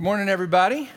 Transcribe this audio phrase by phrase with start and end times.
[0.00, 0.88] Good morning, everybody.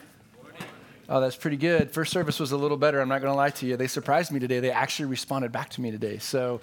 [1.10, 1.92] Oh, that's pretty good.
[1.92, 3.02] First service was a little better.
[3.02, 3.76] I'm not going to lie to you.
[3.76, 4.62] They surprised me today.
[4.62, 6.20] They actually responded back to me today.
[6.20, 6.62] So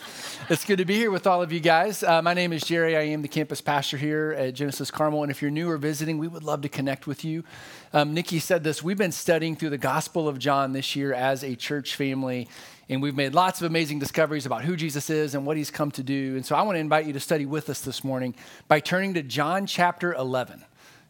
[0.49, 2.03] it's good to be here with all of you guys.
[2.03, 2.97] Uh, my name is Jerry.
[2.97, 5.23] I am the campus pastor here at Genesis Carmel.
[5.23, 7.45] And if you're new or visiting, we would love to connect with you.
[7.93, 11.45] Um, Nikki said this we've been studying through the Gospel of John this year as
[11.45, 12.49] a church family.
[12.89, 15.91] And we've made lots of amazing discoveries about who Jesus is and what he's come
[15.91, 16.37] to do.
[16.37, 18.35] And so I want to invite you to study with us this morning
[18.67, 20.65] by turning to John chapter 11.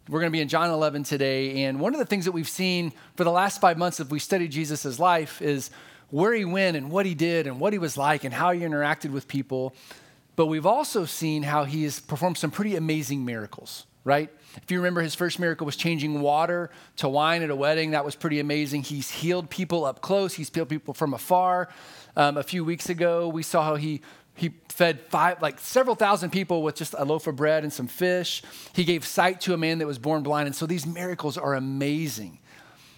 [0.09, 1.64] We're going to be in John 11 today.
[1.64, 4.19] And one of the things that we've seen for the last five months, if we
[4.19, 5.70] study Jesus' life, is
[6.11, 8.61] where he went and what he did and what he was like and how he
[8.61, 9.75] interacted with people.
[10.37, 14.30] But we've also seen how he has performed some pretty amazing miracles, right?
[14.56, 17.92] If you remember, his first miracle was changing water to wine at a wedding.
[17.92, 18.83] That was pretty amazing.
[18.83, 21.69] He's healed people up close, he's healed people from afar.
[22.17, 24.03] Um, a few weeks ago, we saw how he
[24.41, 27.87] he fed five, like several thousand people with just a loaf of bread and some
[27.87, 28.43] fish.
[28.75, 30.47] He gave sight to a man that was born blind.
[30.47, 32.39] And so these miracles are amazing.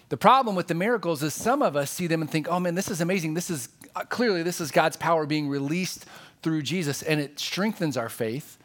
[0.08, 2.76] The problem with the miracles is some of us see them and think, oh man,
[2.76, 3.34] this is amazing.
[3.34, 6.06] This is uh, clearly this is God's power being released
[6.44, 8.56] through Jesus and it strengthens our faith.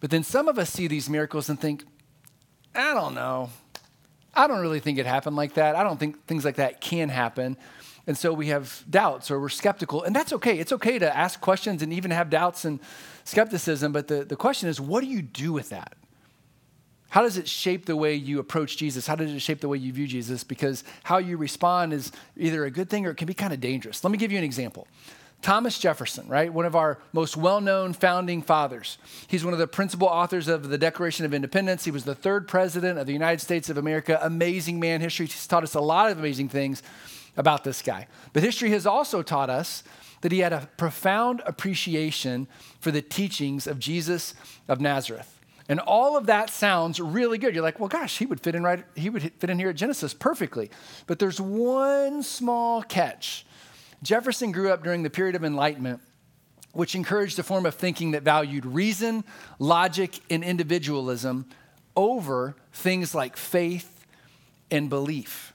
[0.00, 1.82] But then some of us see these miracles and think,
[2.74, 3.48] I don't know.
[4.34, 5.76] I don't really think it happened like that.
[5.76, 7.56] I don't think things like that can happen.
[8.08, 10.02] And so we have doubts or we're skeptical.
[10.02, 10.58] And that's okay.
[10.58, 12.80] It's okay to ask questions and even have doubts and
[13.24, 13.92] skepticism.
[13.92, 15.94] But the, the question is, what do you do with that?
[17.10, 19.06] How does it shape the way you approach Jesus?
[19.06, 20.42] How does it shape the way you view Jesus?
[20.42, 23.60] Because how you respond is either a good thing or it can be kind of
[23.60, 24.02] dangerous.
[24.02, 24.88] Let me give you an example.
[25.42, 26.50] Thomas Jefferson, right?
[26.50, 28.96] One of our most well known founding fathers.
[29.26, 31.84] He's one of the principal authors of the Declaration of Independence.
[31.84, 34.18] He was the third president of the United States of America.
[34.22, 35.02] Amazing man.
[35.02, 36.82] History He's taught us a lot of amazing things
[37.38, 38.06] about this guy.
[38.34, 39.82] But history has also taught us
[40.20, 42.48] that he had a profound appreciation
[42.80, 44.34] for the teachings of Jesus
[44.66, 45.38] of Nazareth.
[45.68, 47.54] And all of that sounds really good.
[47.54, 49.76] You're like, well, gosh, he would fit in right, he would fit in here at
[49.76, 50.70] Genesis perfectly.
[51.06, 53.46] But there's one small catch.
[54.02, 56.00] Jefferson grew up during the period of enlightenment,
[56.72, 59.24] which encouraged a form of thinking that valued reason,
[59.58, 61.46] logic, and individualism
[61.94, 64.06] over things like faith
[64.70, 65.52] and belief.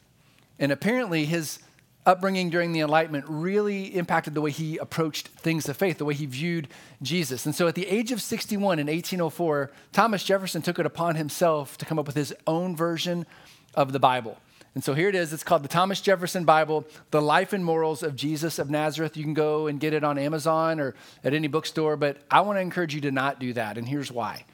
[0.59, 1.59] And apparently, his
[2.05, 6.13] upbringing during the Enlightenment really impacted the way he approached things of faith, the way
[6.13, 6.67] he viewed
[7.01, 7.45] Jesus.
[7.45, 11.77] And so at the age of 61 in 1804, Thomas Jefferson took it upon himself
[11.77, 13.25] to come up with his own version
[13.73, 14.37] of the Bible.
[14.75, 15.31] And so here it is.
[15.31, 19.15] It's called the Thomas Jefferson Bible, The Life and Morals of Jesus of Nazareth.
[19.15, 22.57] You can go and get it on Amazon or at any bookstore, but I want
[22.57, 23.77] to encourage you to not do that.
[23.77, 24.45] And here's why.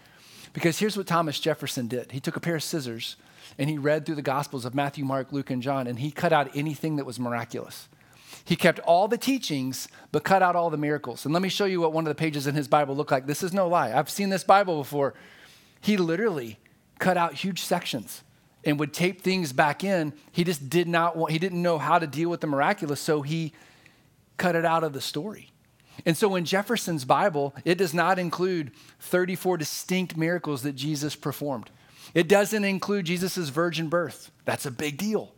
[0.52, 3.16] Because here's what Thomas Jefferson did he took a pair of scissors
[3.60, 6.32] and he read through the Gospels of Matthew, Mark, Luke, and John, and he cut
[6.32, 7.90] out anything that was miraculous.
[8.46, 11.26] He kept all the teachings, but cut out all the miracles.
[11.26, 13.28] And let me show you what one of the pages in his Bible looked like.
[13.28, 13.92] This is no lie.
[13.92, 15.14] I've seen this Bible before.
[15.82, 16.58] He literally
[17.00, 18.24] cut out huge sections
[18.64, 20.14] and would tape things back in.
[20.32, 23.22] He just did not want, he didn't know how to deal with the miraculous, so
[23.22, 23.52] he
[24.38, 25.52] cut it out of the story.
[26.06, 28.72] And so in Jefferson's Bible, it does not include
[29.02, 31.70] 34 distinct miracles that Jesus performed.
[32.14, 34.32] It doesn't include Jesus' virgin birth.
[34.46, 35.34] That's a big deal.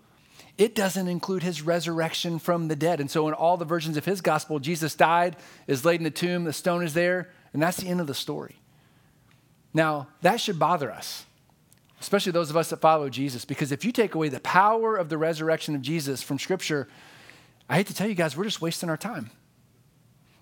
[0.57, 2.99] It doesn't include his resurrection from the dead.
[2.99, 5.35] And so, in all the versions of his gospel, Jesus died,
[5.67, 8.13] is laid in the tomb, the stone is there, and that's the end of the
[8.13, 8.57] story.
[9.73, 11.25] Now, that should bother us,
[11.99, 15.09] especially those of us that follow Jesus, because if you take away the power of
[15.09, 16.87] the resurrection of Jesus from Scripture,
[17.69, 19.29] I hate to tell you guys, we're just wasting our time.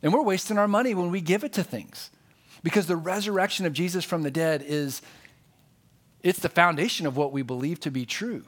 [0.02, 2.10] And we're wasting our money when we give it to things.
[2.64, 5.02] Because the resurrection of Jesus from the dead is
[6.24, 8.44] it's the foundation of what we believe to be true.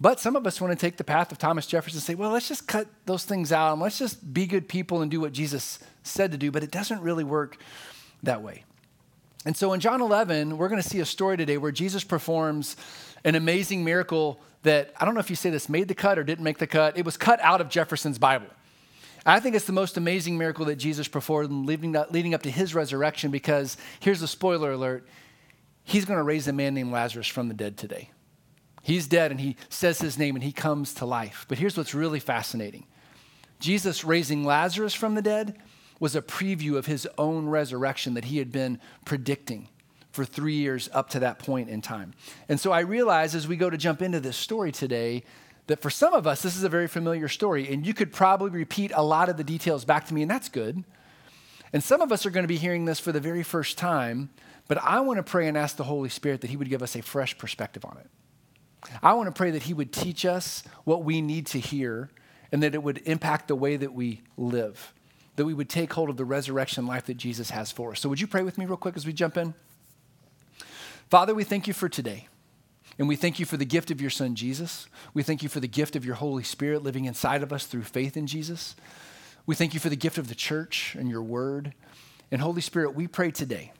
[0.00, 2.30] But some of us want to take the path of Thomas Jefferson and say, well,
[2.30, 5.32] let's just cut those things out and let's just be good people and do what
[5.32, 6.50] Jesus said to do.
[6.50, 7.58] But it doesn't really work
[8.22, 8.64] that way.
[9.44, 12.76] And so in John 11, we're going to see a story today where Jesus performs
[13.24, 16.24] an amazing miracle that, I don't know if you say this made the cut or
[16.24, 16.96] didn't make the cut.
[16.96, 18.48] It was cut out of Jefferson's Bible.
[19.26, 23.30] I think it's the most amazing miracle that Jesus performed leading up, to his resurrection
[23.30, 25.06] because here's the spoiler alert
[25.90, 28.10] he's going to raise a man named Lazarus from the dead today.
[28.82, 31.44] He's dead and he says his name and he comes to life.
[31.48, 32.86] But here's what's really fascinating
[33.58, 35.58] Jesus raising Lazarus from the dead
[35.98, 39.68] was a preview of his own resurrection that he had been predicting
[40.12, 42.14] for three years up to that point in time.
[42.48, 45.24] And so I realize as we go to jump into this story today
[45.66, 48.50] that for some of us, this is a very familiar story, and you could probably
[48.50, 50.82] repeat a lot of the details back to me, and that's good.
[51.72, 54.30] And some of us are going to be hearing this for the very first time,
[54.70, 56.94] but I want to pray and ask the Holy Spirit that He would give us
[56.94, 58.06] a fresh perspective on it.
[59.02, 62.08] I want to pray that He would teach us what we need to hear
[62.52, 64.94] and that it would impact the way that we live,
[65.34, 67.98] that we would take hold of the resurrection life that Jesus has for us.
[67.98, 69.54] So, would you pray with me real quick as we jump in?
[71.08, 72.28] Father, we thank you for today.
[72.96, 74.86] And we thank you for the gift of your son, Jesus.
[75.14, 77.82] We thank you for the gift of your Holy Spirit living inside of us through
[77.82, 78.76] faith in Jesus.
[79.46, 81.74] We thank you for the gift of the church and your word.
[82.30, 83.72] And Holy Spirit, we pray today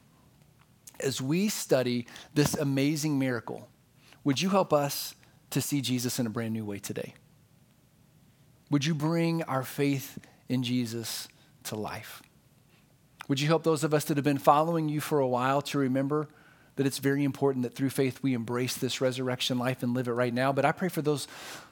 [1.03, 3.67] as we study this amazing miracle,
[4.23, 5.15] would you help us
[5.51, 7.13] to see Jesus in a brand new way today?
[8.69, 10.17] Would you bring our faith
[10.47, 11.27] in Jesus
[11.65, 12.21] to life?
[13.27, 15.77] Would you help those of us that have been following you for a while to
[15.77, 16.27] remember
[16.77, 20.13] that it's very important that through faith we embrace this resurrection life and live it
[20.13, 20.51] right now?
[20.53, 21.27] But I pray for those,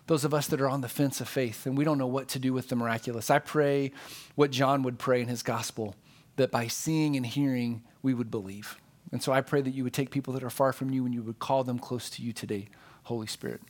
[0.07, 2.27] those of us that are on the fence of faith and we don't know what
[2.29, 3.29] to do with the miraculous.
[3.29, 3.91] I pray
[4.35, 5.95] what John would pray in his gospel
[6.35, 8.77] that by seeing and hearing we would believe.
[9.11, 11.13] And so I pray that you would take people that are far from you and
[11.13, 12.67] you would call them close to you today,
[13.03, 13.61] Holy Spirit.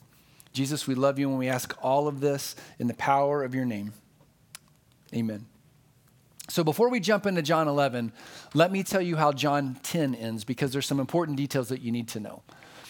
[0.51, 3.65] Jesus, we love you and we ask all of this in the power of your
[3.65, 3.93] name.
[5.13, 5.45] Amen.
[6.49, 8.11] So before we jump into John 11,
[8.53, 11.91] let me tell you how John 10 ends because there's some important details that you
[11.91, 12.41] need to know.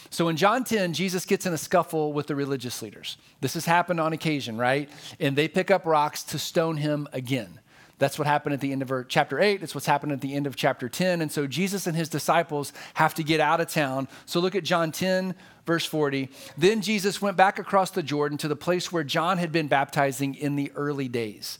[0.09, 3.17] So in John 10, Jesus gets in a scuffle with the religious leaders.
[3.41, 4.89] This has happened on occasion, right?
[5.19, 7.58] And they pick up rocks to stone him again.
[7.99, 9.61] That's what happened at the end of chapter 8.
[9.61, 11.21] It's what's happened at the end of chapter 10.
[11.21, 14.07] And so Jesus and his disciples have to get out of town.
[14.25, 15.35] So look at John 10,
[15.65, 16.29] verse 40.
[16.57, 20.33] Then Jesus went back across the Jordan to the place where John had been baptizing
[20.35, 21.59] in the early days.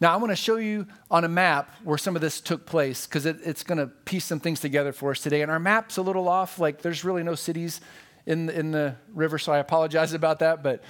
[0.00, 3.06] Now, I want to show you on a map where some of this took place
[3.06, 5.42] because it, it's going to piece some things together for us today.
[5.42, 6.58] And our map's a little off.
[6.58, 7.80] Like, there's really no cities
[8.26, 10.62] in, in the river, so I apologize about that.
[10.62, 10.82] But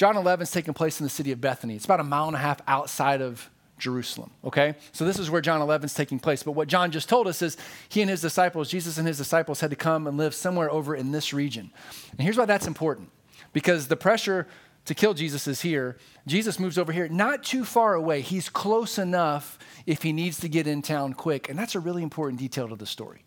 [0.00, 1.76] John 11 is taking place in the city of Bethany.
[1.76, 4.74] It's about a mile and a half outside of Jerusalem, okay?
[4.92, 6.42] So this is where John 11 is taking place.
[6.42, 7.58] But what John just told us is
[7.90, 10.96] he and his disciples, Jesus and his disciples, had to come and live somewhere over
[10.96, 11.70] in this region.
[12.12, 13.10] And here's why that's important
[13.52, 14.46] because the pressure
[14.86, 15.98] to kill Jesus is here.
[16.26, 18.22] Jesus moves over here, not too far away.
[18.22, 21.50] He's close enough if he needs to get in town quick.
[21.50, 23.22] And that's a really important detail to the story.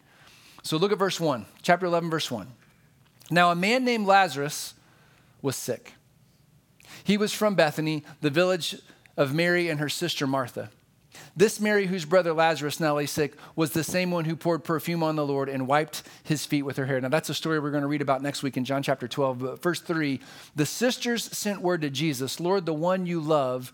[0.63, 2.47] So look at verse 1, chapter 11, verse 1.
[3.29, 4.73] Now, a man named Lazarus
[5.43, 5.93] was sick.
[7.03, 8.77] He was from Bethany, the village
[9.17, 10.69] of Mary and her sister Martha.
[11.35, 15.03] This Mary, whose brother Lazarus now lay sick, was the same one who poured perfume
[15.03, 17.01] on the Lord and wiped his feet with her hair.
[17.01, 19.39] Now, that's a story we're going to read about next week in John chapter 12.
[19.39, 20.19] But verse 3
[20.55, 23.73] the sisters sent word to Jesus, Lord, the one you love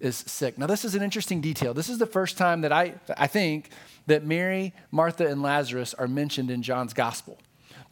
[0.00, 0.58] is sick.
[0.58, 1.74] Now, this is an interesting detail.
[1.74, 3.70] This is the first time that I, I think
[4.06, 7.38] that Mary, Martha, and Lazarus are mentioned in John's gospel.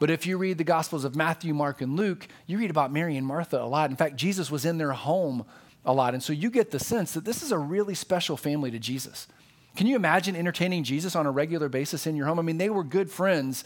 [0.03, 3.17] But if you read the Gospels of Matthew, Mark, and Luke, you read about Mary
[3.17, 3.89] and Martha a lot.
[3.89, 5.47] In fact, Jesus was in their home
[5.85, 6.13] a lot.
[6.13, 9.29] And so you get the sense that this is a really special family to Jesus.
[9.77, 12.41] Can you imagine entertaining Jesus on a regular basis in your home?
[12.41, 13.63] I mean, they were good friends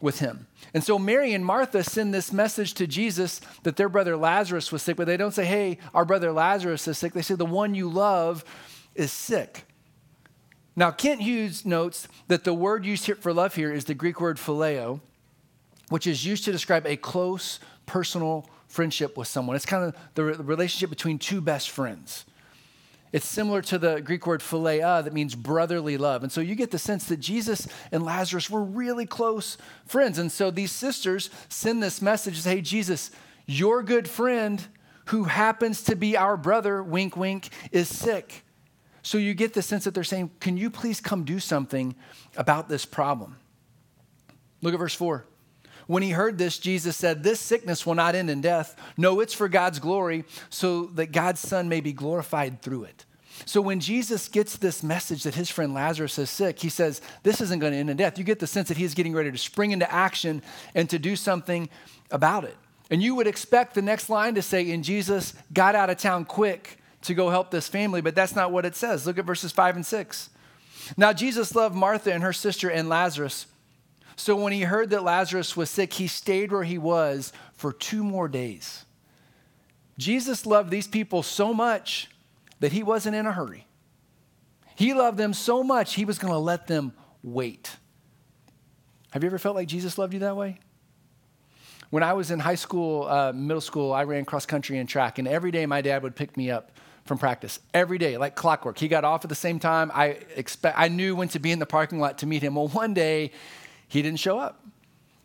[0.00, 0.48] with him.
[0.74, 4.82] And so Mary and Martha send this message to Jesus that their brother Lazarus was
[4.82, 7.12] sick, but they don't say, hey, our brother Lazarus is sick.
[7.12, 8.44] They say, the one you love
[8.96, 9.64] is sick.
[10.74, 14.20] Now, Kent Hughes notes that the word used here for love here is the Greek
[14.20, 15.02] word phileo,
[15.88, 19.56] which is used to describe a close personal friendship with someone.
[19.56, 22.24] It's kind of the relationship between two best friends.
[23.10, 26.22] It's similar to the Greek word philia that means brotherly love.
[26.22, 29.56] And so you get the sense that Jesus and Lazarus were really close
[29.86, 30.18] friends.
[30.18, 33.10] And so these sisters send this message say, Hey, Jesus,
[33.46, 34.62] your good friend
[35.06, 38.44] who happens to be our brother, wink, wink, is sick.
[39.02, 41.94] So you get the sense that they're saying, Can you please come do something
[42.36, 43.36] about this problem?
[44.60, 45.24] Look at verse 4.
[45.88, 48.76] When he heard this, Jesus said, This sickness will not end in death.
[48.98, 53.06] No, it's for God's glory, so that God's Son may be glorified through it.
[53.46, 57.40] So when Jesus gets this message that his friend Lazarus is sick, he says, This
[57.40, 58.18] isn't going to end in death.
[58.18, 60.42] You get the sense that he's getting ready to spring into action
[60.74, 61.70] and to do something
[62.10, 62.56] about it.
[62.90, 66.26] And you would expect the next line to say, And Jesus got out of town
[66.26, 69.06] quick to go help this family, but that's not what it says.
[69.06, 70.28] Look at verses five and six.
[70.98, 73.46] Now, Jesus loved Martha and her sister and Lazarus.
[74.18, 78.02] So when he heard that Lazarus was sick, he stayed where he was for two
[78.02, 78.84] more days.
[79.96, 82.10] Jesus loved these people so much
[82.58, 83.66] that he wasn't in a hurry.
[84.74, 87.76] He loved them so much, he was going to let them wait.
[89.12, 90.58] Have you ever felt like Jesus loved you that way?
[91.90, 95.18] When I was in high school, uh, middle school, I ran cross country and track,
[95.20, 96.72] and every day my dad would pick me up
[97.04, 98.78] from practice every day, like clockwork.
[98.78, 99.92] He got off at the same time.
[99.94, 102.56] I expect I knew when to be in the parking lot to meet him.
[102.56, 103.30] Well, one day
[103.88, 104.64] he didn't show up.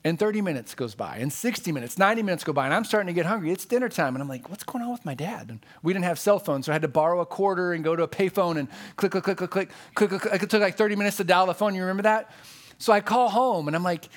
[0.05, 3.07] And 30 minutes goes by, and 60 minutes, 90 minutes go by, and I'm starting
[3.07, 3.51] to get hungry.
[3.51, 5.49] It's dinner time, and I'm like, what's going on with my dad?
[5.49, 7.95] And we didn't have cell phones, so I had to borrow a quarter and go
[7.95, 8.67] to a payphone and
[8.97, 10.43] click, click, click, click, click, click, click.
[10.43, 11.73] It took like 30 minutes to dial the phone.
[11.73, 12.31] You remember that?
[12.79, 14.09] So I call home, and I'm like,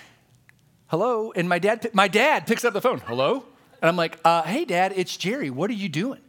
[0.88, 1.30] hello?
[1.36, 2.98] And my dad, my dad picks up the phone.
[3.06, 3.44] Hello?
[3.80, 5.50] And I'm like, uh, hey, dad, it's Jerry.
[5.50, 6.20] What are you doing?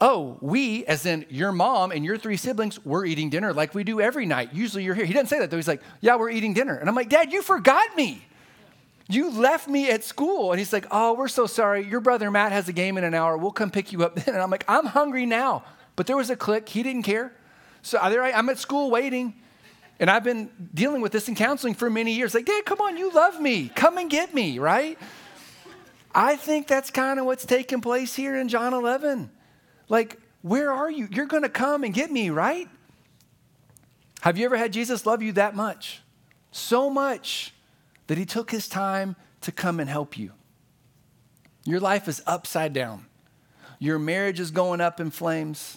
[0.00, 3.84] Oh, we, as in your mom and your three siblings, we're eating dinner like we
[3.84, 4.54] do every night.
[4.54, 5.04] Usually you're here.
[5.04, 5.56] He doesn't say that though.
[5.56, 6.76] He's like, yeah, we're eating dinner.
[6.76, 8.26] And I'm like, Dad, you forgot me.
[9.08, 10.52] You left me at school.
[10.52, 11.84] And he's like, Oh, we're so sorry.
[11.84, 13.36] Your brother Matt has a game in an hour.
[13.36, 14.34] We'll come pick you up then.
[14.34, 15.64] And I'm like, I'm hungry now.
[15.96, 16.68] But there was a click.
[16.68, 17.32] He didn't care.
[17.82, 19.34] So there I, I'm at school waiting.
[19.98, 22.34] And I've been dealing with this in counseling for many years.
[22.34, 23.68] Like, Dad, come on, you love me.
[23.74, 24.96] Come and get me, right?
[26.14, 29.30] I think that's kind of what's taking place here in John 11.
[29.90, 31.06] Like, where are you?
[31.10, 32.66] You're going to come and get me, right?
[34.22, 36.00] Have you ever had Jesus love you that much?
[36.50, 37.52] So much
[38.06, 40.32] that he took his time to come and help you.
[41.64, 43.04] Your life is upside down.
[43.78, 45.76] Your marriage is going up in flames.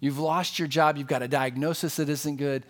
[0.00, 0.96] You've lost your job.
[0.96, 2.64] You've got a diagnosis that isn't good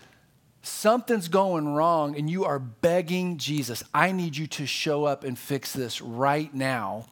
[0.63, 5.39] something's going wrong and you are begging Jesus, I need you to show up and
[5.39, 7.07] fix this right now.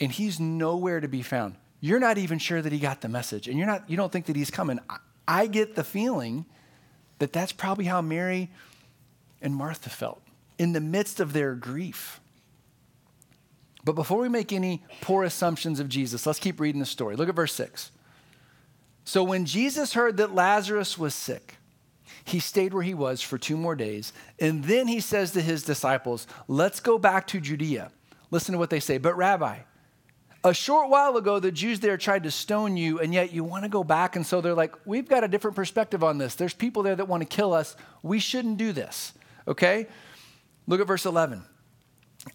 [0.00, 1.56] And he's nowhere to be found.
[1.80, 4.26] You're not even sure that he got the message and you're not you don't think
[4.26, 4.80] that he's coming.
[5.26, 6.46] I get the feeling
[7.18, 8.50] that that's probably how Mary
[9.40, 10.22] and Martha felt
[10.58, 12.20] in the midst of their grief.
[13.84, 17.16] But before we make any poor assumptions of Jesus, let's keep reading the story.
[17.16, 17.92] Look at verse 6.
[19.04, 21.56] So when Jesus heard that Lazarus was sick,
[22.24, 24.12] he stayed where he was for two more days.
[24.38, 27.90] And then he says to his disciples, Let's go back to Judea.
[28.30, 28.98] Listen to what they say.
[28.98, 29.60] But, Rabbi,
[30.48, 33.64] a short while ago, the Jews there tried to stone you, and yet you want
[33.64, 34.16] to go back.
[34.16, 36.34] And so they're like, We've got a different perspective on this.
[36.34, 37.76] There's people there that want to kill us.
[38.02, 39.12] We shouldn't do this.
[39.46, 39.86] Okay?
[40.66, 41.42] Look at verse 11.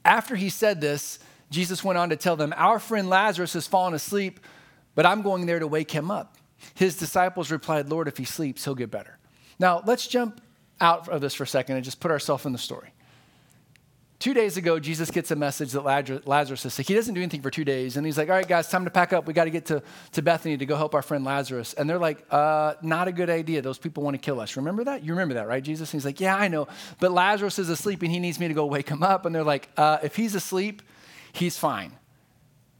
[0.05, 3.93] After he said this, Jesus went on to tell them, Our friend Lazarus has fallen
[3.93, 4.39] asleep,
[4.95, 6.37] but I'm going there to wake him up.
[6.75, 9.17] His disciples replied, Lord, if he sleeps, he'll get better.
[9.59, 10.41] Now, let's jump
[10.79, 12.92] out of this for a second and just put ourselves in the story.
[14.23, 15.83] Two days ago, Jesus gets a message that
[16.25, 16.87] Lazarus is sick.
[16.87, 17.97] He doesn't do anything for two days.
[17.97, 19.27] And he's like, All right, guys, time to pack up.
[19.27, 21.73] We got to get to, to Bethany to go help our friend Lazarus.
[21.73, 23.61] And they're like, uh, Not a good idea.
[23.61, 24.55] Those people want to kill us.
[24.55, 25.03] Remember that?
[25.03, 25.91] You remember that, right, Jesus?
[25.91, 26.69] And he's like, Yeah, I know.
[27.01, 29.25] But Lazarus is asleep and he needs me to go wake him up.
[29.25, 30.83] And they're like, uh, If he's asleep,
[31.33, 31.91] he's fine.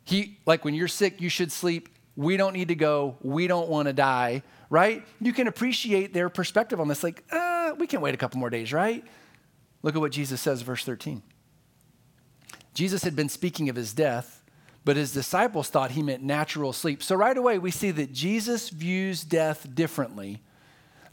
[0.06, 1.90] He, like, when you're sick, you should sleep.
[2.16, 3.18] We don't need to go.
[3.22, 5.04] We don't want to die right?
[5.20, 7.04] You can appreciate their perspective on this.
[7.04, 9.04] Like, uh, we can wait a couple more days, right?
[9.84, 11.22] Look at what Jesus says, verse 13.
[12.74, 14.42] Jesus had been speaking of his death,
[14.86, 17.02] but his disciples thought he meant natural sleep.
[17.04, 20.42] So right away, we see that Jesus views death differently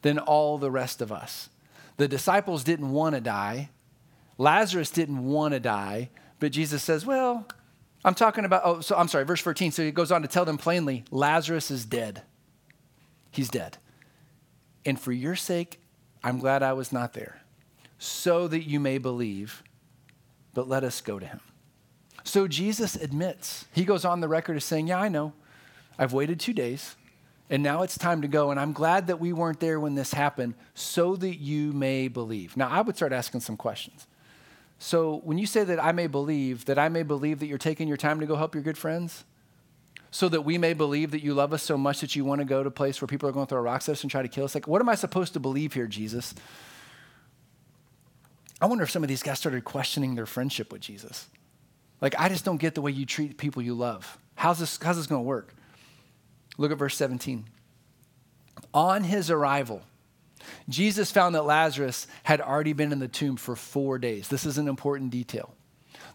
[0.03, 1.51] than all the rest of us.
[1.97, 3.71] The disciples didn't want to die,
[4.39, 7.47] Lazarus didn't want to die, but Jesus says, Well,
[8.05, 9.73] I'm talking about, oh, so I'm sorry, verse 14.
[9.73, 12.23] So he goes on to tell them plainly Lazarus is dead.
[13.31, 13.77] He's dead.
[14.87, 15.79] And for your sake,
[16.25, 17.43] I'm glad I was not there,
[17.99, 19.63] so that you may believe,
[20.55, 21.41] but let us go to him.
[22.25, 25.33] So Jesus admits, he goes on the record as saying, Yeah, I know.
[25.99, 26.97] I've waited two days,
[27.51, 28.51] and now it's time to go.
[28.51, 32.57] And I'm glad that we weren't there when this happened, so that you may believe.
[32.57, 34.07] Now, I would start asking some questions.
[34.79, 37.87] So, when you say that I may believe, that I may believe that you're taking
[37.87, 39.25] your time to go help your good friends,
[40.11, 42.45] so that we may believe that you love us so much that you want to
[42.45, 44.23] go to a place where people are going to throw rocks at us and try
[44.23, 44.55] to kill us?
[44.55, 46.35] Like, what am I supposed to believe here, Jesus?
[48.61, 51.29] I wonder if some of these guys started questioning their friendship with Jesus.
[52.01, 54.19] Like, I just don't get the way you treat people you love.
[54.35, 55.55] How's this, how's this going to work?
[56.57, 57.45] Look at verse 17.
[58.73, 59.83] On his arrival,
[60.69, 64.29] Jesus found that Lazarus had already been in the tomb for four days.
[64.29, 65.55] This is an important detail.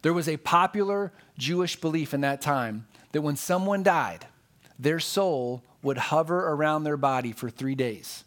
[0.01, 4.25] There was a popular Jewish belief in that time that when someone died,
[4.77, 8.23] their soul would hover around their body for three days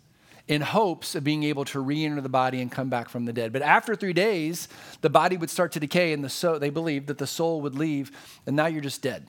[0.49, 3.33] in hopes of being able to re enter the body and come back from the
[3.33, 3.53] dead.
[3.53, 4.67] But after three days,
[5.03, 7.75] the body would start to decay, and the soul, they believed that the soul would
[7.75, 8.11] leave,
[8.47, 9.27] and now you're just dead.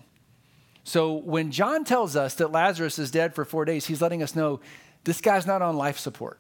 [0.86, 4.36] So when John tells us that Lazarus is dead for four days, he's letting us
[4.36, 4.62] know
[5.04, 6.40] this guy's not on life support.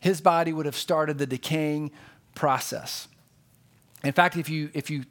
[0.00, 1.92] His body would have started the decaying
[2.34, 3.08] process.
[4.02, 5.04] In fact, if you, if you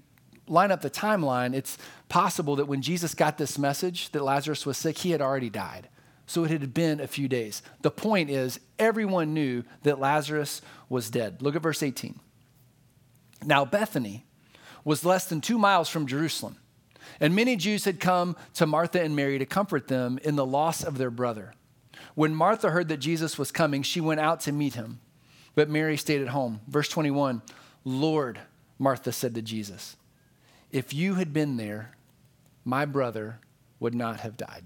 [0.48, 1.78] line up the timeline, it's
[2.10, 5.88] possible that when Jesus got this message that Lazarus was sick, he had already died.
[6.28, 7.62] So it had been a few days.
[7.82, 11.42] The point is, everyone knew that Lazarus was dead.
[11.42, 12.20] Look at verse 18.
[13.44, 14.26] Now, Bethany
[14.84, 16.58] was less than two miles from Jerusalem,
[17.20, 20.84] and many Jews had come to Martha and Mary to comfort them in the loss
[20.84, 21.54] of their brother.
[22.16, 25.00] When Martha heard that Jesus was coming, she went out to meet him,
[25.56, 26.62] but Mary stayed at home.
[26.68, 27.42] Verse 21
[27.84, 28.40] Lord,
[28.78, 29.96] Martha said to Jesus,
[30.72, 31.92] if you had been there,
[32.64, 33.40] my brother
[33.80, 34.64] would not have died.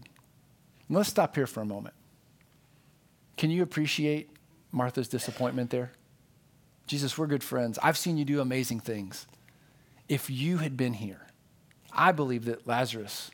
[0.87, 1.95] And let's stop here for a moment.
[3.37, 4.29] Can you appreciate
[4.71, 5.91] Martha's disappointment there?
[6.87, 7.79] Jesus, we're good friends.
[7.81, 9.25] I've seen you do amazing things.
[10.07, 11.21] If you had been here,
[11.91, 13.31] I believe that Lazarus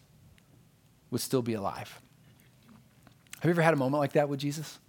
[1.10, 2.00] would still be alive.
[3.42, 4.80] Have you ever had a moment like that with Jesus?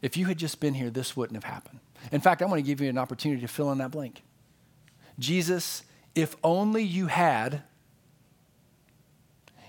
[0.00, 1.80] If you had just been here, this wouldn't have happened.
[2.12, 4.22] In fact, I want to give you an opportunity to fill in that blank.
[5.18, 5.82] Jesus,
[6.14, 7.62] if only you had,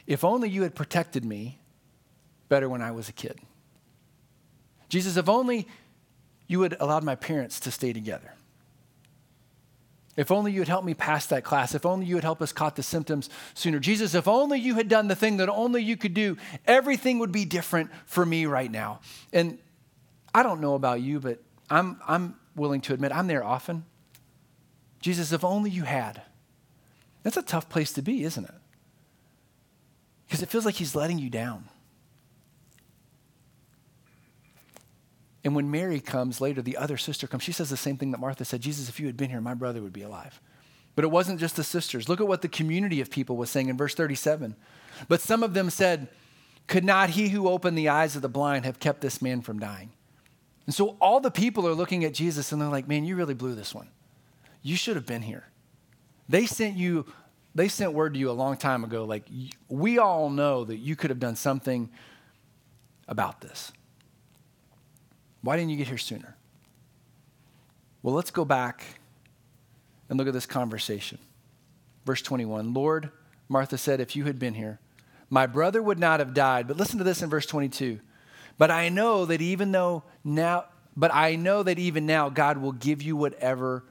[0.08, 1.60] if only you had protected me
[2.50, 3.40] better when I was a kid.
[4.90, 5.68] Jesus, if only
[6.48, 8.34] you had allowed my parents to stay together.
[10.16, 11.76] If only you had helped me pass that class.
[11.76, 13.80] If only you had helped us caught the symptoms sooner.
[13.80, 17.34] Jesus, if only you had done the thing that only you could do, everything would
[17.34, 19.02] be different for me right now.
[19.34, 19.58] And
[20.34, 23.84] I don't know about you, but I'm, I'm willing to admit I'm there often.
[25.02, 26.22] Jesus, if only you had.
[27.24, 28.56] That's a tough place to be, isn't it?
[30.26, 31.66] Because it feels like he's letting you down.
[35.46, 38.20] And when Mary comes later, the other sister comes, she says the same thing that
[38.20, 40.42] Martha said Jesus, if you had been here, my brother would be alive.
[40.96, 42.10] But it wasn't just the sisters.
[42.10, 44.56] Look at what the community of people was saying in verse 37.
[45.08, 46.08] But some of them said,
[46.66, 49.60] Could not he who opened the eyes of the blind have kept this man from
[49.60, 49.92] dying?
[50.66, 53.36] And so all the people are looking at Jesus and they're like, Man, you really
[53.36, 53.90] blew this one.
[54.64, 55.46] You should have been here.
[56.28, 57.06] They sent you,
[57.54, 59.28] they sent word to you a long time ago, like,
[59.70, 61.92] we all know that you could have done something
[63.08, 63.72] about this.
[65.46, 66.36] Why didn't you get here sooner?
[68.02, 68.84] Well, let's go back
[70.10, 71.20] and look at this conversation.
[72.04, 73.12] Verse 21 Lord,
[73.48, 74.80] Martha said, if you had been here,
[75.30, 76.68] my brother would not have died.
[76.68, 78.00] But listen to this in verse 22.
[78.58, 80.66] But I know that even though now,
[80.98, 83.84] but I know that even now God will give you whatever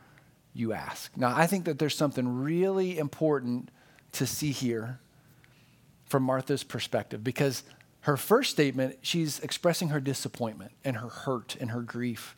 [0.54, 1.16] you ask.
[1.16, 3.70] Now, I think that there's something really important
[4.12, 4.98] to see here
[6.06, 7.62] from Martha's perspective because
[8.04, 12.36] her first statement, she's expressing her disappointment and her hurt and her grief.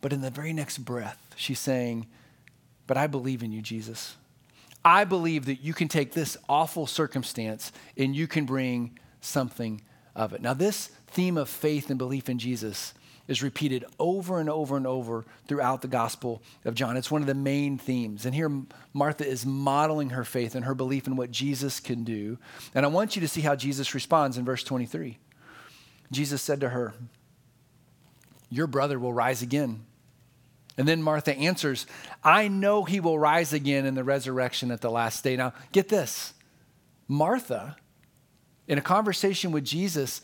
[0.00, 2.06] But in the very next breath, she's saying,
[2.86, 4.16] But I believe in you, Jesus.
[4.82, 9.82] I believe that you can take this awful circumstance and you can bring something
[10.16, 10.40] of it.
[10.40, 12.94] Now, this theme of faith and belief in Jesus
[13.28, 16.96] is repeated over and over and over throughout the Gospel of John.
[16.96, 18.26] It's one of the main themes.
[18.26, 18.50] And here,
[18.92, 22.38] Martha is modeling her faith and her belief in what Jesus can do.
[22.74, 25.18] And I want you to see how Jesus responds in verse 23.
[26.10, 26.94] Jesus said to her,
[28.50, 29.84] Your brother will rise again.
[30.76, 31.86] And then Martha answers,
[32.24, 35.36] I know he will rise again in the resurrection at the last day.
[35.36, 36.32] Now, get this
[37.06, 37.76] Martha,
[38.66, 40.20] in a conversation with Jesus,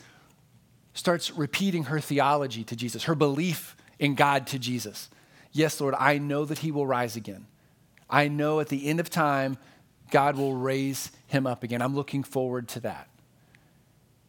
[0.97, 5.09] starts repeating her theology to Jesus, her belief in God to Jesus.
[5.51, 7.45] Yes, Lord, I know that he will rise again.
[8.09, 9.57] I know at the end of time,
[10.09, 11.81] God will raise him up again.
[11.81, 13.09] I'm looking forward to that.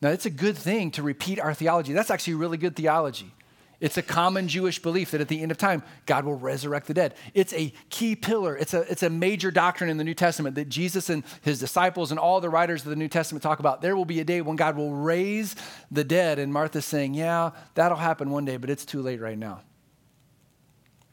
[0.03, 1.93] Now, it's a good thing to repeat our theology.
[1.93, 3.33] That's actually really good theology.
[3.81, 6.95] It's a common Jewish belief that at the end of time, God will resurrect the
[6.95, 7.15] dead.
[7.33, 8.57] It's a key pillar.
[8.57, 12.11] It's a, it's a major doctrine in the New Testament that Jesus and his disciples
[12.11, 13.81] and all the writers of the New Testament talk about.
[13.81, 15.55] There will be a day when God will raise
[15.93, 16.41] the dead.
[16.41, 19.61] And Martha's saying, Yeah, that'll happen one day, but it's too late right now.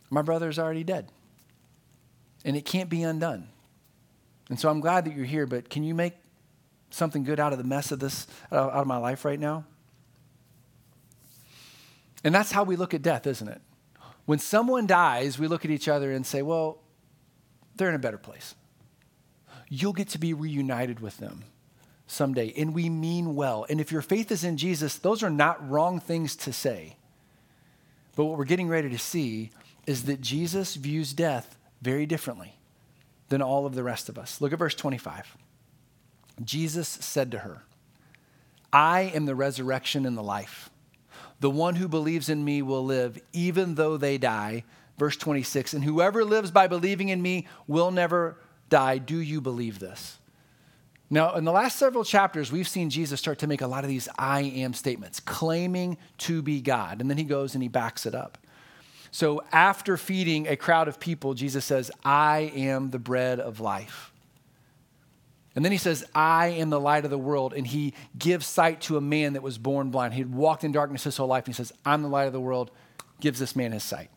[0.09, 1.09] My brother's already dead.
[2.43, 3.49] And it can't be undone.
[4.49, 6.13] And so I'm glad that you're here, but can you make
[6.89, 9.65] something good out of the mess of this, out of my life right now?
[12.25, 13.61] And that's how we look at death, isn't it?
[14.25, 16.79] When someone dies, we look at each other and say, well,
[17.75, 18.55] they're in a better place.
[19.69, 21.43] You'll get to be reunited with them
[22.07, 22.51] someday.
[22.57, 23.67] And we mean well.
[23.69, 26.97] And if your faith is in Jesus, those are not wrong things to say.
[28.15, 29.51] But what we're getting ready to see
[29.85, 32.55] is that Jesus views death very differently
[33.29, 34.41] than all of the rest of us.
[34.41, 35.37] Look at verse 25.
[36.43, 37.63] Jesus said to her,
[38.73, 40.71] I am the resurrection and the life.
[41.45, 44.63] The one who believes in me will live even though they die.
[44.97, 48.97] Verse 26 And whoever lives by believing in me will never die.
[48.97, 50.17] Do you believe this?
[51.07, 53.91] Now, in the last several chapters, we've seen Jesus start to make a lot of
[53.91, 56.99] these I am statements, claiming to be God.
[56.99, 58.39] And then he goes and he backs it up.
[59.11, 64.14] So, after feeding a crowd of people, Jesus says, I am the bread of life.
[65.55, 67.53] And then he says, I am the light of the world.
[67.53, 70.13] And he gives sight to a man that was born blind.
[70.13, 71.45] He had walked in darkness his whole life.
[71.45, 72.71] And he says, I'm the light of the world,
[73.21, 74.09] gives this man his sight.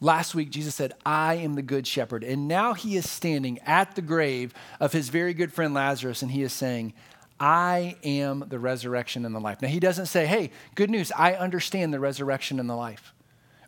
[0.00, 2.22] Last week, Jesus said, I am the good shepherd.
[2.22, 6.30] And now he is standing at the grave of his very good friend Lazarus, and
[6.30, 6.94] he is saying,
[7.38, 9.60] I am the resurrection and the life.
[9.60, 13.12] Now, he doesn't say, Hey, good news, I understand the resurrection and the life.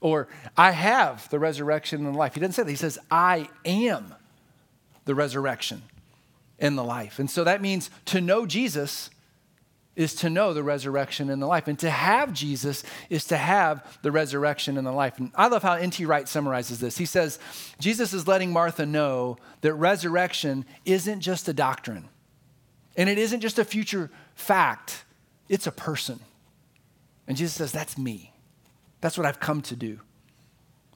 [0.01, 2.35] Or, I have the resurrection and the life.
[2.35, 2.71] He doesn't say that.
[2.71, 4.15] He says, I am
[5.05, 5.83] the resurrection
[6.63, 7.19] in the life.
[7.19, 9.11] And so that means to know Jesus
[9.95, 11.69] is to know the resurrection and the life.
[11.69, 15.19] And to have Jesus is to have the resurrection and the life.
[15.19, 16.07] And I love how N.T.
[16.07, 16.97] Wright summarizes this.
[16.97, 17.39] He says,
[17.79, 22.09] Jesus is letting Martha know that resurrection isn't just a doctrine,
[22.97, 25.05] and it isn't just a future fact,
[25.51, 26.21] it's a person.
[27.29, 28.33] And Jesus says, That's me.
[29.03, 30.01] That's what I've come to do.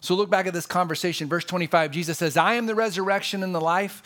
[0.01, 1.29] So look back at this conversation.
[1.29, 4.03] Verse 25, Jesus says, I am the resurrection and the life.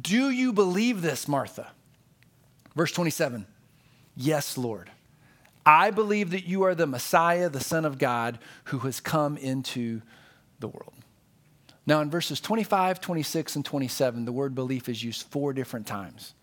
[0.00, 1.72] Do you believe this, Martha?
[2.74, 3.46] Verse 27,
[4.16, 4.90] Yes, Lord.
[5.64, 10.02] I believe that you are the Messiah, the Son of God, who has come into
[10.58, 10.94] the world.
[11.86, 16.34] Now, in verses 25, 26, and 27, the word belief is used four different times.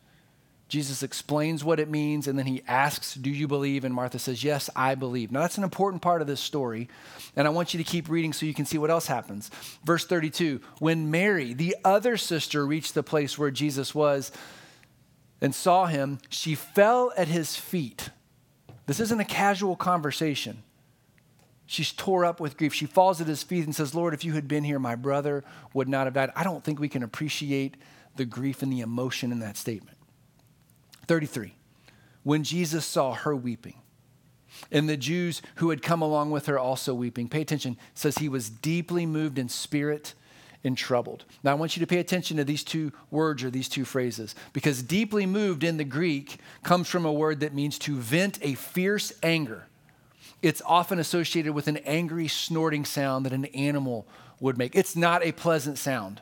[0.69, 3.83] Jesus explains what it means, and then he asks, Do you believe?
[3.83, 5.31] And Martha says, Yes, I believe.
[5.31, 6.87] Now, that's an important part of this story,
[7.35, 9.49] and I want you to keep reading so you can see what else happens.
[9.83, 14.31] Verse 32 When Mary, the other sister, reached the place where Jesus was
[15.41, 18.11] and saw him, she fell at his feet.
[18.85, 20.63] This isn't a casual conversation.
[21.65, 22.73] She's tore up with grief.
[22.73, 25.43] She falls at his feet and says, Lord, if you had been here, my brother
[25.73, 26.31] would not have died.
[26.35, 27.77] I don't think we can appreciate
[28.15, 29.98] the grief and the emotion in that statement.
[31.09, 31.55] 33.
[32.21, 33.73] When Jesus saw her weeping,
[34.71, 38.29] and the Jews who had come along with her also weeping, pay attention, says he
[38.29, 40.13] was deeply moved in spirit
[40.63, 41.25] and troubled.
[41.43, 44.35] Now, I want you to pay attention to these two words or these two phrases
[44.53, 48.53] because deeply moved in the Greek comes from a word that means to vent a
[48.53, 49.65] fierce anger.
[50.43, 54.05] It's often associated with an angry, snorting sound that an animal
[54.39, 54.75] would make.
[54.75, 56.21] It's not a pleasant sound.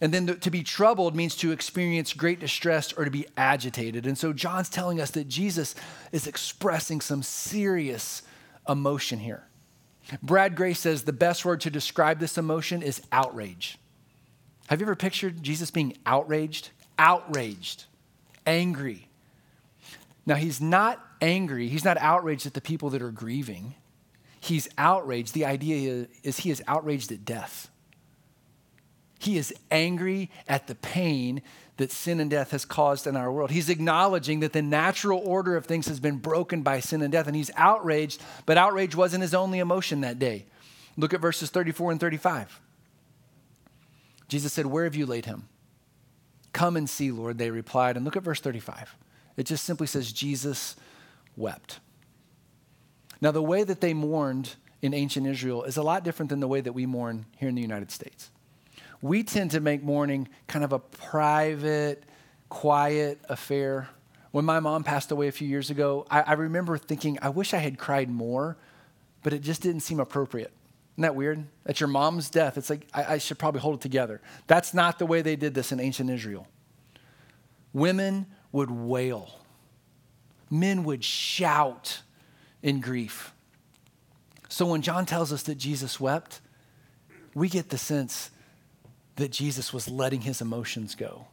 [0.00, 4.06] And then to be troubled means to experience great distress or to be agitated.
[4.06, 5.74] And so John's telling us that Jesus
[6.12, 8.22] is expressing some serious
[8.68, 9.46] emotion here.
[10.22, 13.78] Brad Gray says the best word to describe this emotion is outrage.
[14.66, 16.70] Have you ever pictured Jesus being outraged?
[16.98, 17.84] Outraged,
[18.46, 19.08] angry.
[20.26, 23.74] Now, he's not angry, he's not outraged at the people that are grieving.
[24.40, 25.32] He's outraged.
[25.32, 27.70] The idea is he is outraged at death.
[29.24, 31.40] He is angry at the pain
[31.78, 33.50] that sin and death has caused in our world.
[33.50, 37.26] He's acknowledging that the natural order of things has been broken by sin and death,
[37.26, 40.44] and he's outraged, but outrage wasn't his only emotion that day.
[40.98, 42.60] Look at verses 34 and 35.
[44.28, 45.48] Jesus said, Where have you laid him?
[46.52, 47.96] Come and see, Lord, they replied.
[47.96, 48.94] And look at verse 35.
[49.38, 50.76] It just simply says, Jesus
[51.34, 51.80] wept.
[53.22, 56.46] Now, the way that they mourned in ancient Israel is a lot different than the
[56.46, 58.28] way that we mourn here in the United States
[59.04, 62.04] we tend to make mourning kind of a private,
[62.48, 63.86] quiet affair.
[64.30, 67.52] When my mom passed away a few years ago, I, I remember thinking, I wish
[67.52, 68.56] I had cried more,
[69.22, 70.52] but it just didn't seem appropriate.
[70.94, 71.44] Isn't that weird?
[71.66, 74.22] At your mom's death, it's like, I, I should probably hold it together.
[74.46, 76.48] That's not the way they did this in ancient Israel.
[77.74, 79.38] Women would wail,
[80.48, 82.00] men would shout
[82.62, 83.34] in grief.
[84.48, 86.40] So when John tells us that Jesus wept,
[87.34, 88.30] we get the sense
[89.16, 91.26] that Jesus was letting his emotions go.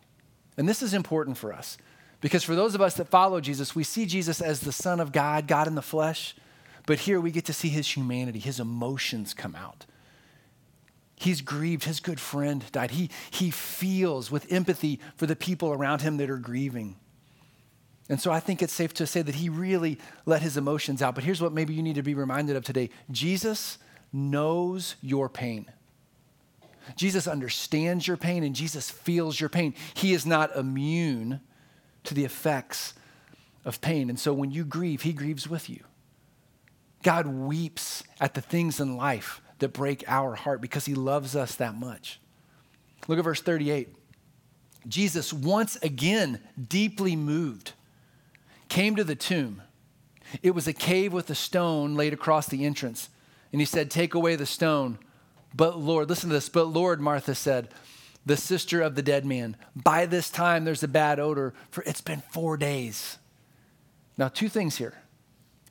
[0.58, 1.78] And this is important for us
[2.20, 5.12] because for those of us that follow Jesus, we see Jesus as the Son of
[5.12, 6.36] God, God in the flesh.
[6.86, 9.86] But here we get to see his humanity, his emotions come out.
[11.22, 11.84] He's grieved.
[11.84, 12.92] His good friend died.
[12.92, 16.96] He, he feels with empathy for the people around him that are grieving.
[18.10, 21.14] And so I think it's safe to say that he really let his emotions out.
[21.14, 23.78] But here's what maybe you need to be reminded of today Jesus
[24.12, 25.68] knows your pain.
[26.96, 29.74] Jesus understands your pain and Jesus feels your pain.
[29.94, 31.42] He is not immune
[32.04, 32.94] to the effects
[33.66, 34.10] of pain.
[34.10, 35.84] And so when you grieve, He grieves with you.
[37.04, 41.56] God weeps at the things in life that break our heart because He loves us
[41.56, 42.20] that much.
[43.08, 43.90] Look at verse 38.
[44.88, 47.74] Jesus, once again deeply moved,
[48.68, 49.62] came to the tomb.
[50.42, 53.10] It was a cave with a stone laid across the entrance.
[53.52, 54.98] And he said, Take away the stone.
[55.54, 56.50] But Lord, listen to this.
[56.50, 57.70] But Lord, Martha said,
[58.26, 62.02] the sister of the dead man, by this time there's a bad odor, for it's
[62.02, 63.18] been four days.
[64.18, 64.94] Now, two things here.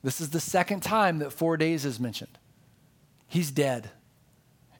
[0.03, 2.37] This is the second time that four days is mentioned.
[3.27, 3.91] He's dead.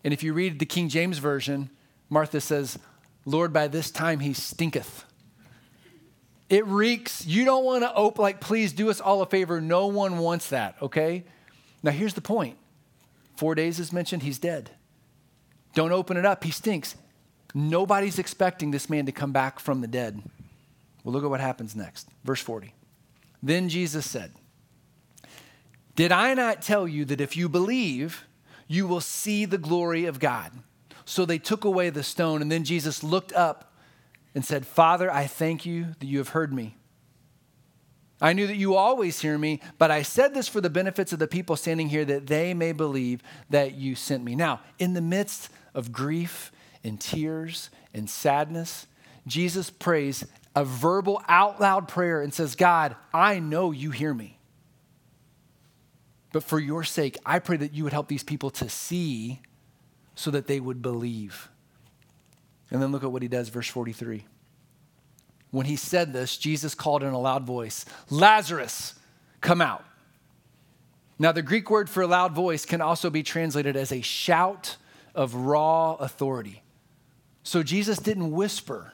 [0.03, 1.69] And if you read the King James Version,
[2.09, 2.77] Martha says,
[3.25, 5.05] Lord, by this time he stinketh.
[6.49, 7.25] It reeks.
[7.25, 9.61] You don't want to open, like, please do us all a favor.
[9.61, 11.23] No one wants that, okay?
[11.81, 12.57] Now, here's the point
[13.37, 14.71] four days is mentioned, he's dead.
[15.73, 16.43] Don't open it up.
[16.43, 16.95] He stinks.
[17.53, 20.21] Nobody's expecting this man to come back from the dead.
[21.03, 22.07] Well, look at what happens next.
[22.23, 22.73] Verse 40.
[23.43, 24.31] Then Jesus said,
[25.95, 28.25] Did I not tell you that if you believe,
[28.67, 30.51] you will see the glory of God?
[31.05, 33.73] So they took away the stone, and then Jesus looked up
[34.35, 36.77] and said, Father, I thank you that you have heard me.
[38.21, 41.17] I knew that you always hear me, but I said this for the benefits of
[41.17, 44.35] the people standing here that they may believe that you sent me.
[44.35, 46.51] Now, in the midst of grief
[46.83, 48.87] and tears and sadness,
[49.27, 54.37] Jesus prays a verbal, out loud prayer and says, God, I know you hear me.
[56.33, 59.41] But for your sake, I pray that you would help these people to see
[60.15, 61.49] so that they would believe.
[62.69, 64.25] And then look at what he does, verse 43.
[65.51, 68.95] When he said this, Jesus called in a loud voice, Lazarus,
[69.41, 69.83] come out.
[71.19, 74.77] Now, the Greek word for a loud voice can also be translated as a shout
[75.15, 76.63] of raw authority.
[77.43, 78.93] So Jesus didn't whisper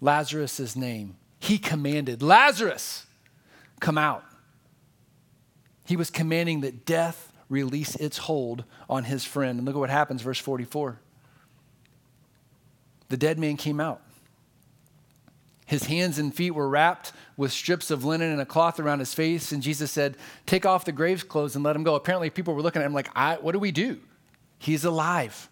[0.00, 3.06] Lazarus' name, he commanded, Lazarus,
[3.80, 4.24] come out.
[5.84, 9.58] He was commanding that death release its hold on his friend.
[9.58, 10.98] And look at what happens, verse 44.
[13.10, 14.00] The dead man came out.
[15.66, 19.14] His hands and feet were wrapped with strips of linen and a cloth around his
[19.14, 19.52] face.
[19.52, 21.94] And Jesus said, Take off the grave clothes and let him go.
[21.94, 23.08] Apparently, people were looking at him like,
[23.42, 24.00] What do we do?
[24.62, 25.48] He's alive.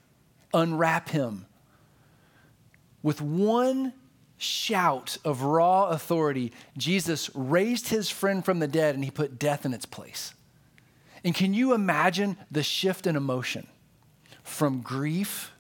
[0.54, 1.46] Unwrap him.
[3.02, 3.92] With one
[4.38, 9.66] shout of raw authority, Jesus raised his friend from the dead and he put death
[9.66, 10.32] in its place.
[11.24, 13.66] And can you imagine the shift in emotion
[14.44, 15.50] from grief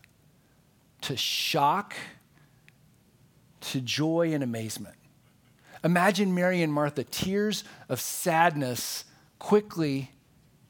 [1.00, 1.94] to shock
[3.62, 4.94] to joy and amazement?
[5.82, 9.06] Imagine Mary and Martha, tears of sadness
[9.40, 10.12] quickly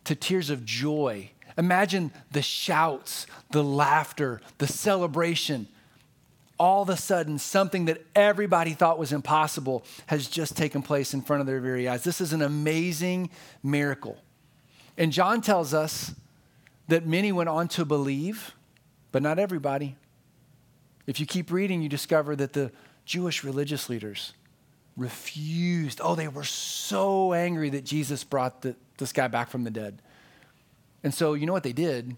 [0.05, 1.31] to tears of joy.
[1.61, 5.69] Imagine the shouts, the laughter, the celebration
[6.61, 11.23] all of a sudden, something that everybody thought was impossible has just taken place in
[11.23, 12.05] front of their very eyes.
[12.05, 13.31] This is an amazing
[13.63, 14.19] miracle.
[14.99, 16.15] And John tells us
[16.89, 18.53] that many went on to believe,
[19.11, 19.97] but not everybody.
[21.07, 22.71] If you keep reading, you discover that the
[23.07, 24.35] Jewish religious leaders
[24.99, 25.99] refused.
[26.05, 30.03] Oh, they were so angry that Jesus brought the, this guy back from the dead.
[31.03, 32.17] And so, you know what they did?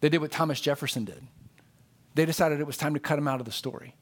[0.00, 1.26] They did what Thomas Jefferson did
[2.14, 3.94] they decided it was time to cut him out of the story.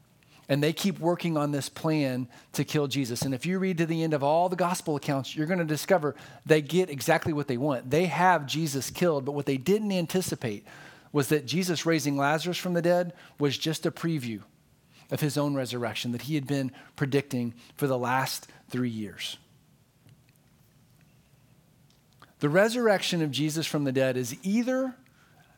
[0.49, 3.23] And they keep working on this plan to kill Jesus.
[3.23, 5.65] And if you read to the end of all the gospel accounts, you're going to
[5.65, 7.91] discover they get exactly what they want.
[7.91, 10.67] They have Jesus killed, but what they didn't anticipate
[11.13, 14.43] was that Jesus raising Lazarus from the dead was just a preview
[15.11, 19.39] of his own resurrection that he had been predicting for the last three years.
[22.43, 24.97] The resurrection of Jesus from the dead is either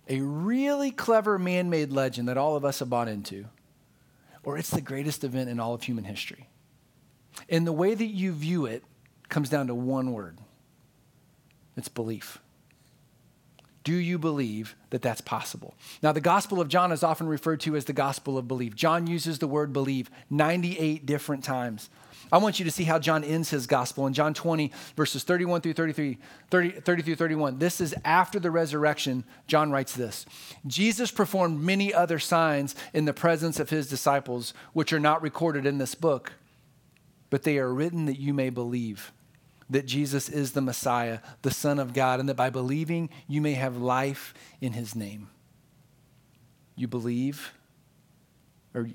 [0.07, 3.47] a really clever man made legend that all of us have bought into,
[4.43, 6.47] or it's the greatest event in all of human history.
[7.49, 8.85] And the way that you view it
[9.31, 10.37] comes down to one word
[11.75, 12.39] it's belief.
[13.83, 15.75] Do you believe that that's possible?
[16.03, 18.75] Now, the Gospel of John is often referred to as the Gospel of Belief.
[18.75, 21.89] John uses the word believe 98 different times.
[22.35, 25.61] I want you to see how John ends his gospel in John 20, verses 31
[25.61, 26.19] through 33,
[26.51, 27.61] 30, 30 through 31.
[27.61, 29.23] This is after the resurrection.
[29.47, 30.27] John writes this
[30.67, 35.65] Jesus performed many other signs in the presence of his disciples, which are not recorded
[35.65, 36.33] in this book,
[37.31, 39.13] but they are written that you may believe
[39.71, 43.55] that Jesus is the Messiah, the Son of God, and that by believing you may
[43.55, 45.29] have life in his name.
[46.75, 47.53] You believe,
[48.75, 48.89] or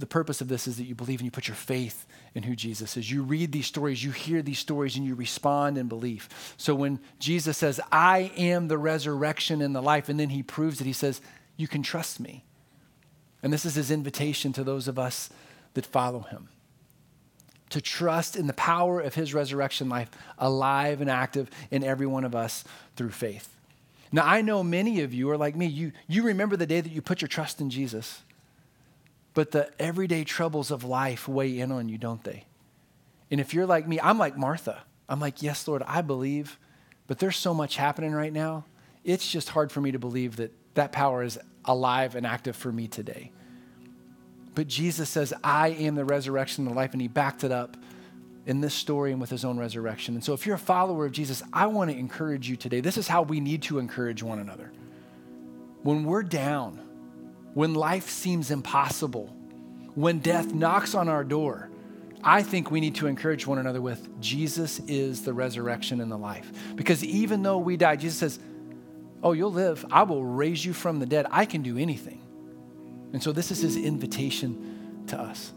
[0.00, 2.56] the purpose of this is that you believe and you put your faith in who
[2.56, 3.10] Jesus is.
[3.10, 6.54] You read these stories, you hear these stories, and you respond in belief.
[6.56, 10.80] So when Jesus says, I am the resurrection and the life, and then he proves
[10.80, 11.20] it, he says,
[11.56, 12.44] You can trust me.
[13.42, 15.30] And this is his invitation to those of us
[15.74, 16.48] that follow him
[17.70, 22.24] to trust in the power of his resurrection life, alive and active in every one
[22.24, 22.64] of us
[22.96, 23.56] through faith.
[24.12, 25.66] Now, I know many of you are like me.
[25.66, 28.22] You, you remember the day that you put your trust in Jesus.
[29.34, 32.46] But the everyday troubles of life weigh in on you, don't they?
[33.30, 34.82] And if you're like me, I'm like Martha.
[35.08, 36.58] I'm like, yes, Lord, I believe,
[37.06, 38.64] but there's so much happening right now.
[39.04, 42.70] It's just hard for me to believe that that power is alive and active for
[42.70, 43.32] me today.
[44.54, 47.76] But Jesus says, I am the resurrection and the life, and he backed it up
[48.46, 50.14] in this story and with his own resurrection.
[50.14, 52.80] And so, if you're a follower of Jesus, I want to encourage you today.
[52.80, 54.72] This is how we need to encourage one another.
[55.82, 56.80] When we're down,
[57.54, 59.26] when life seems impossible,
[59.94, 61.70] when death knocks on our door,
[62.22, 66.18] I think we need to encourage one another with Jesus is the resurrection and the
[66.18, 66.50] life.
[66.76, 68.38] Because even though we die, Jesus says,
[69.22, 69.84] Oh, you'll live.
[69.90, 71.26] I will raise you from the dead.
[71.30, 72.22] I can do anything.
[73.12, 75.52] And so this is his invitation to us.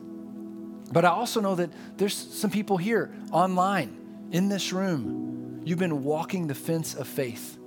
[0.91, 5.61] But I also know that there's some people here online in this room.
[5.63, 7.57] You've been walking the fence of faith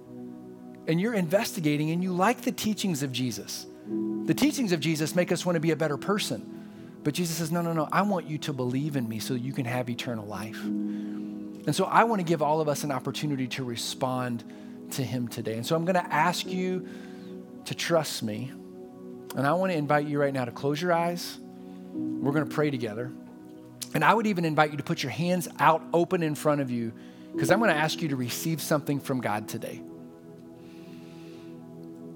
[0.87, 3.67] and you're investigating and you like the teachings of Jesus.
[4.27, 6.53] The teachings of Jesus make us want to be a better person.
[7.05, 9.53] But Jesus says, No, no, no, I want you to believe in me so you
[9.53, 10.61] can have eternal life.
[10.65, 14.43] And so I want to give all of us an opportunity to respond
[14.93, 15.55] to him today.
[15.55, 16.89] And so I'm going to ask you
[17.67, 18.51] to trust me.
[19.37, 21.39] And I want to invite you right now to close your eyes.
[21.93, 23.13] We're going to pray together.
[23.95, 26.71] And I would even invite you to put your hands out open in front of
[26.71, 26.93] you
[27.33, 29.83] because I'm going to ask you to receive something from God today.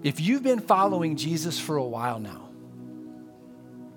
[0.03, 2.49] If you've been following Jesus for a while now,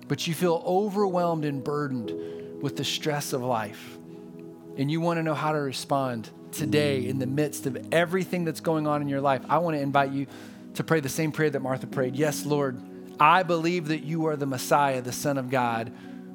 [0.06, 3.96] but you feel overwhelmed and burdened with the stress of life,
[4.76, 8.60] and you want to know how to respond today in the midst of everything that's
[8.60, 10.26] going on in your life, I want to invite you
[10.74, 12.16] to pray the same prayer that Martha prayed.
[12.16, 12.82] Yes, Lord,
[13.18, 15.90] I believe that you are the Messiah, the Son of God,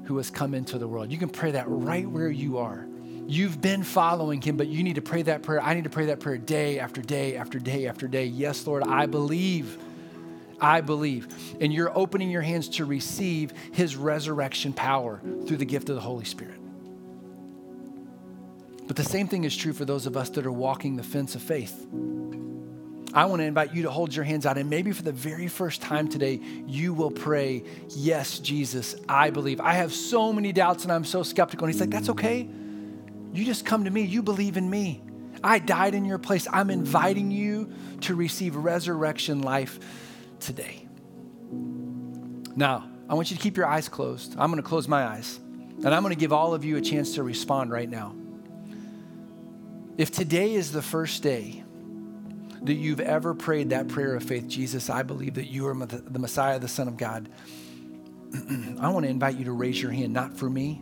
[0.06, 1.12] who has come into the world.
[1.12, 2.88] You can pray that right where you are.
[3.30, 5.62] You've been following him, but you need to pray that prayer.
[5.62, 8.26] I need to pray that prayer day after day after day after day.
[8.26, 9.78] Yes, Lord, I believe.
[10.60, 11.28] I believe.
[11.62, 16.02] And you're opening your hands to receive his resurrection power through the gift of the
[16.02, 16.60] Holy Spirit.
[18.88, 21.36] But the same thing is true for those of us that are walking the fence
[21.36, 21.86] of faith.
[23.14, 25.48] I want to invite you to hold your hands out, and maybe for the very
[25.48, 29.62] first time today, you will pray, Yes, Jesus, I believe.
[29.62, 31.66] I have so many doubts and I'm so skeptical.
[31.66, 32.50] And He's like, That's okay.
[33.34, 34.02] You just come to me.
[34.02, 35.02] You believe in me.
[35.44, 36.48] I died in your place.
[36.52, 39.80] I'm inviting you to receive resurrection life
[40.40, 40.88] today.
[42.56, 44.36] Now, I want you to keep your eyes closed.
[44.38, 46.82] I'm going to close my eyes, and I'm going to give all of you a
[46.82, 48.16] chance to respond right now.
[49.98, 51.64] If today is the first day
[52.64, 56.20] that you've ever prayed that prayer of faith, Jesus, I believe that you are the
[56.20, 57.30] Messiah, the Son of God,
[58.80, 60.82] I want to invite you to raise your hand, not for me,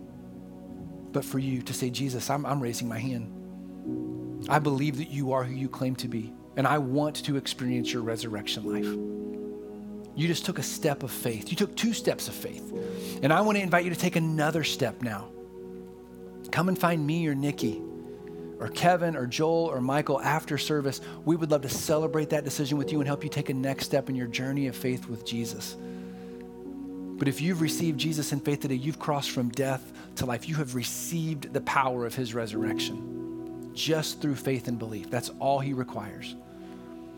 [1.18, 4.46] but for you to say, Jesus, I'm, I'm raising my hand.
[4.50, 7.92] I believe that you are who you claim to be, and I want to experience
[7.92, 8.86] your resurrection life.
[10.16, 11.50] You just took a step of faith.
[11.50, 12.72] You took two steps of faith.
[13.24, 15.30] And I want to invite you to take another step now.
[16.52, 17.82] Come and find me or Nikki
[18.60, 22.78] or Kevin or Joel or Michael after service, we would love to celebrate that decision
[22.78, 25.26] with you and help you take a next step in your journey of faith with
[25.26, 25.78] Jesus.
[27.18, 30.48] But if you've received Jesus in faith today, you've crossed from death to life.
[30.48, 35.10] You have received the power of his resurrection just through faith and belief.
[35.10, 36.36] That's all he requires.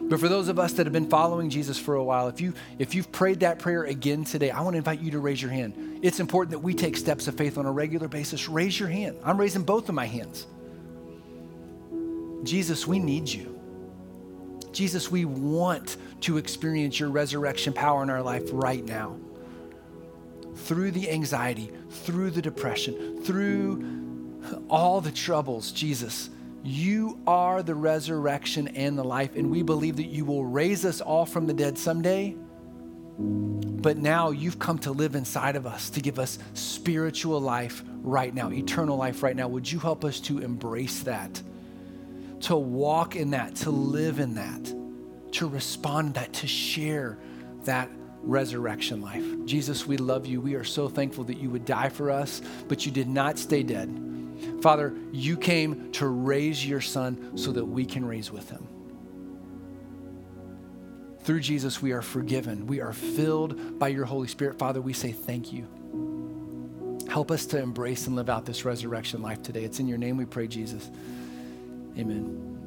[0.01, 2.53] But for those of us that have been following Jesus for a while, if you
[2.77, 5.51] if you've prayed that prayer again today, I want to invite you to raise your
[5.51, 5.99] hand.
[6.01, 8.47] It's important that we take steps of faith on a regular basis.
[8.47, 9.17] Raise your hand.
[9.23, 10.47] I'm raising both of my hands.
[12.43, 13.59] Jesus, we need you.
[14.71, 19.17] Jesus, we want to experience your resurrection power in our life right now.
[20.65, 26.29] Through the anxiety, through the depression, through all the troubles, Jesus,
[26.63, 31.01] you are the resurrection and the life, and we believe that you will raise us
[31.01, 32.35] all from the dead someday.
[33.17, 38.33] But now you've come to live inside of us to give us spiritual life right
[38.33, 39.47] now, eternal life right now.
[39.47, 41.41] Would you help us to embrace that?
[42.41, 44.73] to walk in that, to live in that,
[45.33, 47.17] to respond to that, to share
[47.65, 47.89] that
[48.23, 49.25] resurrection life.
[49.45, 50.41] Jesus, we love you.
[50.41, 53.63] We are so thankful that you would die for us, but you did not stay
[53.63, 53.89] dead.
[54.61, 58.67] Father, you came to raise your son so that we can raise with him.
[61.21, 62.65] Through Jesus, we are forgiven.
[62.65, 64.57] We are filled by your Holy Spirit.
[64.57, 65.67] Father, we say thank you.
[67.09, 69.63] Help us to embrace and live out this resurrection life today.
[69.63, 70.89] It's in your name we pray, Jesus.
[71.97, 72.58] Amen.